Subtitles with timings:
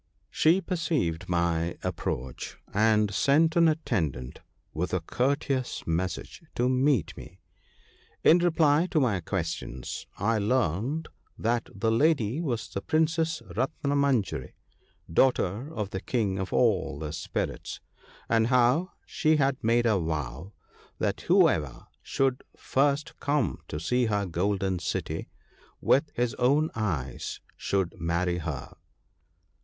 [0.31, 4.39] She perceived my approach, and sent an atten dant
[4.73, 7.39] with a courteous message to meet me.
[8.23, 14.53] In reply to my questions, I learned that the lady was the Princess Ratnamanjari,
[15.13, 17.79] daughter of the King of All the Spirits—
[18.27, 20.51] and how she had made a vow
[20.97, 25.29] that whoever should first come to see her golden city
[25.79, 28.75] with his own eyes should marry her.